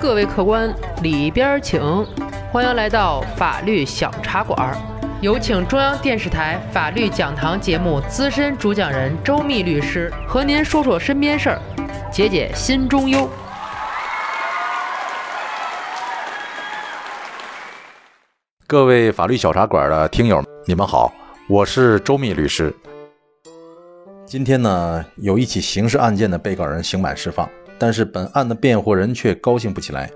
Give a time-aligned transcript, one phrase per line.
[0.00, 1.80] 各位客官，里边请！
[2.52, 4.76] 欢迎来到法律小茶馆，
[5.20, 11.58] 有请中央电视台法律讲堂节目资深主讲人周密律师和您说说身边事儿，
[12.12, 13.28] 解解心中忧。
[18.68, 21.12] 各位法律小茶馆的听友，你们好，
[21.48, 22.72] 我是周密律师。
[24.24, 27.48] 今天呢，有一起刑事案件的被告人刑满释放，
[27.78, 30.10] 但是本案的辩护人却高兴不起来。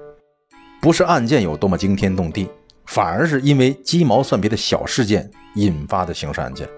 [0.80, 2.48] 不是案件有多么惊天动地，
[2.86, 6.68] 反而是因为鸡毛蒜皮的小事件引发的刑事案件。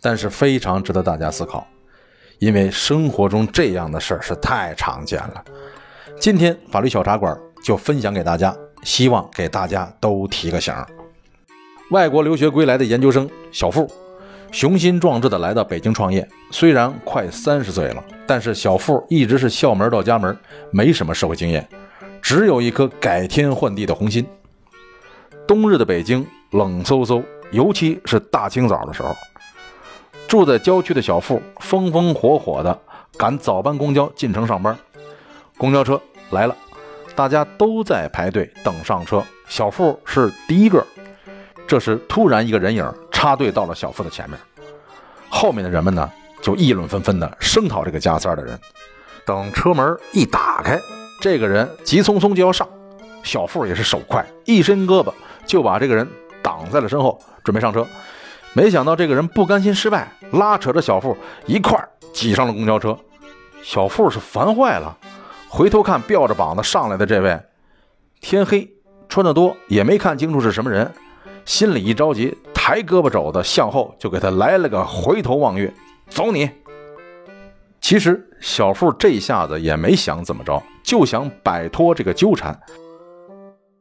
[0.00, 1.66] 但是非常值得大家思考，
[2.38, 5.44] 因为生活中这样的事儿是太常见了。
[6.20, 8.56] 今天法律小茶馆就分享给大家。
[8.82, 10.74] 希望给大家都提个醒
[11.90, 13.90] 外国留学归来的研究生小付，
[14.54, 16.24] 雄心壮志地来到北京创业。
[16.52, 20.38] 虽然快三十岁了，但是小付一直是校门到家门，
[20.70, 21.68] 没什么社会经验，
[22.22, 24.24] 只有一颗改天换地的红心。
[25.44, 29.12] 冬日的北京冷飕飕，尤其是大清早的时候，
[30.28, 32.80] 住在郊区的小付风风火火地
[33.18, 34.78] 赶早班公交进城上班。
[35.58, 36.56] 公交车来了。
[37.16, 40.84] 大家都在排队等上车，小付是第一个。
[41.66, 42.84] 这时，突然一个人影
[43.24, 44.38] 插队到了小付的前面，
[45.30, 48.60] 后面的人们呢就议论纷纷的声讨这个加塞的人。
[49.24, 50.78] 等车门一打开，
[51.22, 52.68] 这个人急匆匆就要上，
[53.22, 55.10] 小付也是手快，一伸胳膊
[55.46, 56.06] 就把这个人
[56.42, 57.86] 挡在了身后，准备上车。
[58.52, 61.16] 没想到这个人不甘心失败，拉扯着小付
[61.46, 62.94] 一块挤上了公交车。
[63.62, 64.94] 小付是烦坏了。
[65.48, 67.40] 回头看，吊着膀子上来的这位，
[68.20, 68.70] 天黑，
[69.08, 70.92] 穿得多，也没看清楚是什么人，
[71.46, 75.70] 心里一着急，抬胳膊肘子向后就给他来了个回头望月，
[76.08, 76.48] 走你！
[77.78, 82.58] 其实小付这下子也没想怎么着，就想摆脱这个纠缠，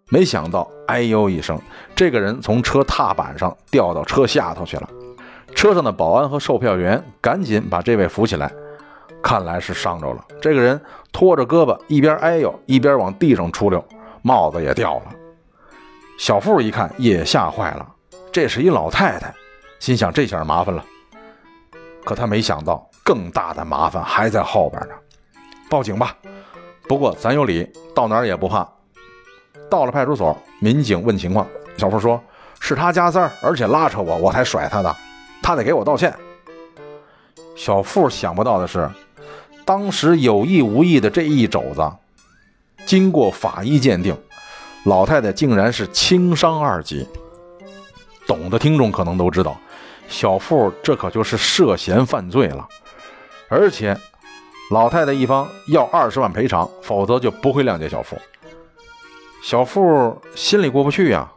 [0.10, 1.58] 没想到，哎呦一声，
[1.96, 4.90] 这个人从车踏板上掉到车下头去了。
[5.56, 8.52] 车上的保安和售票员赶紧把这位扶起来。
[9.22, 10.22] 看来是伤着了。
[10.42, 10.82] 这个人
[11.14, 13.82] 拖着胳膊，一边哎呦，一边往地上出溜，
[14.22, 15.04] 帽子也掉了。
[16.20, 17.88] 小付一看也吓坏了，
[18.34, 19.32] 这是一老太太，
[19.80, 20.84] 心想这下麻烦了。
[22.04, 24.96] 可他没想到，更大的麻烦还在后边呢。
[25.70, 26.18] 报警吧。
[26.90, 28.68] 不过咱有理，到哪儿也不怕。
[29.70, 32.20] 到了派出所，民警问情况，小付说
[32.60, 34.96] 是他加塞而且拉扯我，我才甩他的，
[35.44, 36.12] 他得给我道歉。
[37.56, 38.90] 小付想不到的是。
[39.64, 41.90] 当时有意无意的这一肘子，
[42.86, 44.18] 经过法医鉴定，
[44.86, 47.08] 老太太竟然是轻伤二级。
[48.28, 49.58] 懂的听众可能都知道，
[50.08, 52.68] 小付这可就是涉嫌犯罪了，
[53.50, 53.98] 而且
[54.72, 58.18] 老太太一方要二十万赔偿，否则就不会谅解小付。
[59.44, 61.32] 小付心里过不去呀，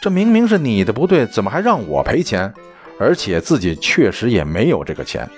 [0.00, 2.52] 这明明是你的不对，怎么还让我赔钱？
[2.98, 5.28] 而且自己确实也没有这个钱，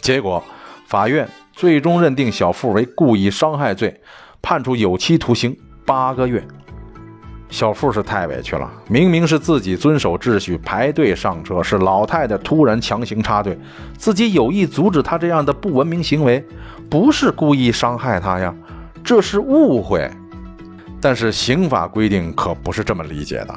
[0.00, 0.42] 结果。
[0.86, 4.00] 法院最终认定小付为故意伤害罪，
[4.42, 5.56] 判处有期徒刑
[5.86, 6.46] 八个月。
[7.54, 13.56] 小付是太委屈了，明明是自己遵守秩序排队上车，是老太太突然强行插队，
[13.96, 16.44] 自己有意阻止他这样的不文明行为，
[16.90, 18.52] 不是故意伤害他呀，
[19.04, 20.10] 这是误会。
[21.00, 23.54] 但是刑法规定可不是这么理解的，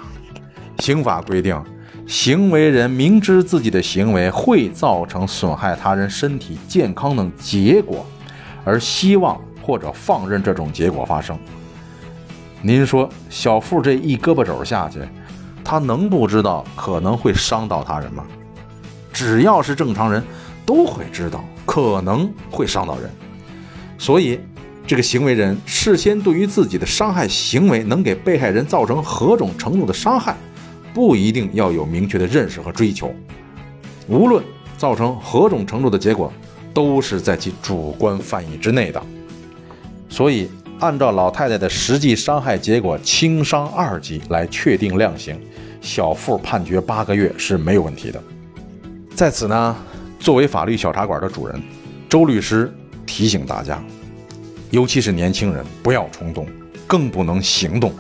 [0.77, 1.59] 刑法规定。
[2.05, 8.05] 行为人明知自己的行为会造成损害他人身体健康等结果，
[8.63, 11.35] 而希望或者放任这种结果发生。
[12.67, 14.99] 您说，小付这一胳膊肘下去，
[15.63, 18.25] 他能不知道可能会伤到他人吗？
[19.13, 20.21] 只要是正常人，
[20.65, 23.09] 都会知道可能会伤到人。
[23.97, 24.41] 所以，
[24.85, 30.35] 这个行为人事先对于自己的伤害行为能给被害人造成何种程度的伤害？
[30.93, 33.15] 不一定要有明确的认识和追求，
[34.09, 34.43] 无论
[34.77, 36.33] 造成何种程度的结果，
[36.73, 39.01] 都是在其主观犯意之内的。
[40.09, 45.35] 所以，按照老太太的实际伤害结果轻伤二级来确定量刑，
[45.81, 48.21] 小付判决八个月是没有问题的。
[49.15, 49.75] 在此呢，
[50.19, 51.59] 作为法律小茶馆的主人，
[52.07, 52.71] 周律师
[53.07, 53.83] 提醒大家，
[54.69, 56.45] 尤其是年轻人，不要冲动，
[56.85, 57.91] 更不能行动，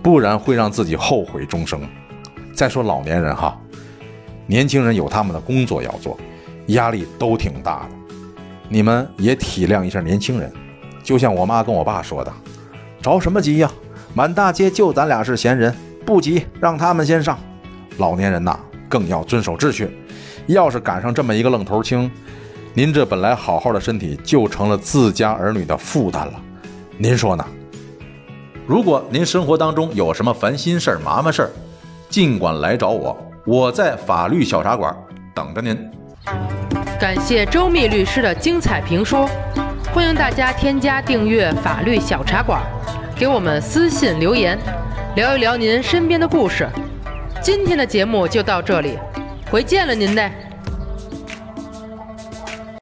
[0.00, 1.82] 不然会让自己后悔终生。
[2.54, 3.60] 再说老年人哈，
[4.46, 6.16] 年轻人有他们的工作要做，
[6.68, 8.14] 压力都挺大的，
[8.68, 10.52] 你们也体谅一下年轻人。
[11.02, 12.32] 就像我妈跟我爸说的
[13.02, 13.70] ：“着什么急呀？
[14.14, 15.74] 满大街就咱俩是闲人，
[16.04, 17.38] 不急，让他们先上。”
[17.98, 18.58] 老年人呐，
[18.88, 19.96] 更要遵守秩序。
[20.46, 22.10] 要是赶上这么一个愣头青，
[22.74, 26.32] 您这本来好好的身体就成了自家儿女的负担了。
[26.96, 27.44] 您说呢？
[28.66, 31.50] 如果您生活当中有什么烦心事儿、麻烦事儿，
[32.08, 34.96] 尽管来找我，我在法律小茶馆
[35.34, 35.76] 等着您。
[37.00, 39.28] 感谢周密律师的精彩评说，
[39.92, 42.62] 欢迎大家添加订阅法律小茶馆，
[43.16, 44.56] 给我们私信留言，
[45.16, 46.68] 聊一聊您身边的故事。
[47.42, 48.96] 今天的节目就到这里，
[49.50, 50.30] 回见了您嘞。